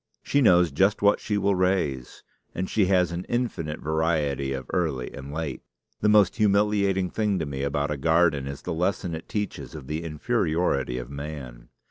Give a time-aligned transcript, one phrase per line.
[0.23, 2.23] She knows just what she will raise;
[2.55, 5.61] and she has an infinite variety of early and late.
[5.99, 9.85] The most humiliating thing to me about a garden is the lesson it teaches of
[9.85, 11.69] the inferiority of man.